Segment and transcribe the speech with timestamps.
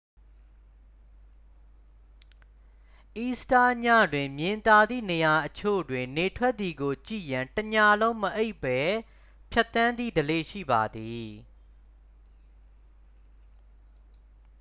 [3.17, 8.79] အီစတာညတွင် မြင်သာသည့်နေရာအချို့တွင် နေထွက်သည်ကိုကြည့်ရန် တစ်ညလုံးမအိပ်ဘဲ
[9.51, 11.27] ဖြတ်သန်းသည့်ဓလေ့ ရှိပါသည်